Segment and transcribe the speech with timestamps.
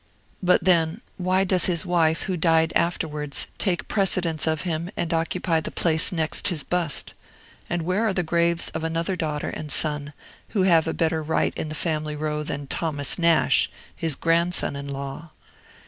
[0.41, 5.61] But, then, why does his wife, who died afterwards, take precedence of him and occupy
[5.61, 7.13] the place next his bust?
[7.69, 10.13] And where are the graves of another daughter and a son,
[10.57, 14.87] who have a better right in the family row than Thomas Nash, his grandson in
[14.87, 15.33] law?